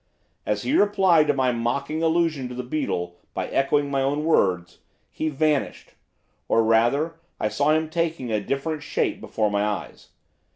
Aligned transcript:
As 0.47 0.63
he 0.63 0.73
replied 0.75 1.27
to 1.27 1.33
my 1.35 1.51
mocking 1.51 2.01
allusion 2.01 2.49
to 2.49 2.55
the 2.55 2.63
beetle 2.63 3.17
by 3.35 3.47
echoing 3.49 3.91
my 3.91 4.01
own 4.01 4.25
words, 4.25 4.79
he 5.11 5.29
vanished, 5.29 5.93
or, 6.47 6.63
rather, 6.63 7.19
I 7.39 7.49
saw 7.49 7.69
him 7.69 7.87
taking 7.87 8.31
a 8.31 8.41
different 8.41 8.81
shape 8.81 9.21
before 9.21 9.51
my 9.51 9.63
eyes. 9.63 10.07